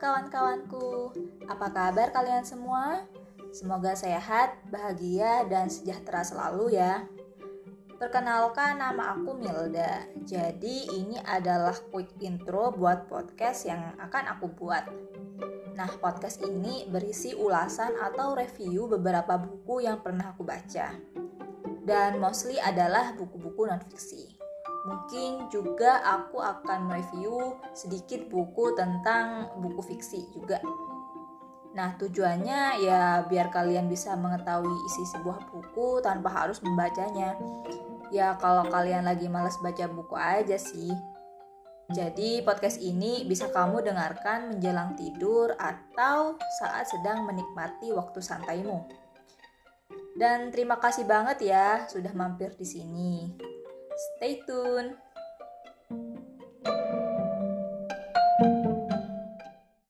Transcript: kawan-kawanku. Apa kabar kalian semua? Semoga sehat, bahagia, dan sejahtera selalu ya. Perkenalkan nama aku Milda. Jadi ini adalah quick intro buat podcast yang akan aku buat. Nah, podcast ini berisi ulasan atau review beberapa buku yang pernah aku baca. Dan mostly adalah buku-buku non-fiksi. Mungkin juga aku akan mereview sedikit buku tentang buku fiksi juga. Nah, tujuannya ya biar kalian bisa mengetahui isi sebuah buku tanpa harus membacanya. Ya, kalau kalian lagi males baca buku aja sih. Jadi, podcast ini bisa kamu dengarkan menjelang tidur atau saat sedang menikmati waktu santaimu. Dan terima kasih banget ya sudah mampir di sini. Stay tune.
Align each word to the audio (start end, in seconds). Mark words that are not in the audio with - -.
kawan-kawanku. 0.00 1.12
Apa 1.44 1.68
kabar 1.68 2.08
kalian 2.08 2.40
semua? 2.40 3.04
Semoga 3.52 3.92
sehat, 3.92 4.56
bahagia, 4.72 5.44
dan 5.44 5.68
sejahtera 5.68 6.24
selalu 6.24 6.72
ya. 6.72 7.04
Perkenalkan 8.00 8.80
nama 8.80 9.12
aku 9.12 9.36
Milda. 9.36 10.08
Jadi 10.24 10.96
ini 10.96 11.20
adalah 11.20 11.76
quick 11.92 12.16
intro 12.24 12.72
buat 12.72 13.12
podcast 13.12 13.68
yang 13.68 13.92
akan 14.00 14.24
aku 14.32 14.56
buat. 14.56 14.88
Nah, 15.76 16.00
podcast 16.00 16.40
ini 16.40 16.88
berisi 16.88 17.36
ulasan 17.36 17.92
atau 18.00 18.32
review 18.32 18.88
beberapa 18.88 19.36
buku 19.36 19.84
yang 19.84 20.00
pernah 20.00 20.32
aku 20.32 20.48
baca. 20.48 20.96
Dan 21.84 22.24
mostly 22.24 22.56
adalah 22.56 23.12
buku-buku 23.20 23.68
non-fiksi. 23.68 24.31
Mungkin 24.82 25.46
juga 25.46 26.02
aku 26.02 26.42
akan 26.42 26.90
mereview 26.90 27.54
sedikit 27.70 28.26
buku 28.26 28.74
tentang 28.74 29.54
buku 29.62 29.78
fiksi 29.94 30.26
juga. 30.34 30.58
Nah, 31.72 31.96
tujuannya 31.96 32.84
ya 32.84 33.24
biar 33.24 33.48
kalian 33.48 33.88
bisa 33.88 34.12
mengetahui 34.18 34.76
isi 34.92 35.04
sebuah 35.16 35.48
buku 35.48 36.04
tanpa 36.04 36.28
harus 36.28 36.60
membacanya. 36.60 37.38
Ya, 38.12 38.36
kalau 38.36 38.68
kalian 38.68 39.08
lagi 39.08 39.24
males 39.30 39.56
baca 39.64 39.88
buku 39.88 40.12
aja 40.12 40.60
sih. 40.60 40.92
Jadi, 41.88 42.44
podcast 42.44 42.76
ini 42.80 43.24
bisa 43.24 43.48
kamu 43.48 43.84
dengarkan 43.84 44.52
menjelang 44.52 44.96
tidur 45.00 45.56
atau 45.56 46.36
saat 46.60 46.88
sedang 46.92 47.24
menikmati 47.24 47.88
waktu 47.92 48.20
santaimu. 48.20 48.84
Dan 50.12 50.52
terima 50.52 50.76
kasih 50.76 51.08
banget 51.08 51.40
ya 51.48 51.88
sudah 51.88 52.12
mampir 52.12 52.52
di 52.52 52.68
sini. 52.68 53.12
Stay 54.02 54.34
tune. 54.46 54.88